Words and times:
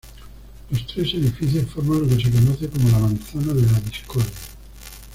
Los 0.71 0.87
tres 0.87 1.13
edificios 1.13 1.69
forman 1.69 2.01
lo 2.01 2.07
que 2.07 2.23
se 2.23 2.31
conoce 2.31 2.67
como 2.69 2.89
"La 2.89 2.97
manzana 2.97 3.53
de 3.53 3.61
la 3.71 3.79
discordia". 3.81 4.31